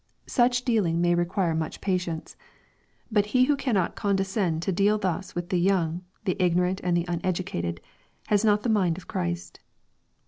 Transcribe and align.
Such 0.25 0.63
dealing 0.65 0.99
may 0.99 1.13
require 1.13 1.53
much 1.53 1.79
patience. 1.79 2.35
But 3.11 3.27
he 3.37 3.43
who 3.43 3.55
cannot 3.55 3.95
condescend 3.95 4.63
to 4.63 4.71
deal 4.71 4.97
thus 4.97 5.35
with 5.35 5.49
the 5.49 5.59
young, 5.59 6.01
the 6.25 6.35
ignorant, 6.43 6.81
and 6.83 6.97
the 6.97 7.05
uneducated, 7.07 7.79
has 8.25 8.43
not 8.43 8.63
the 8.63 8.69
mind 8.69 8.97
of 8.97 9.07
Christ. 9.07 9.59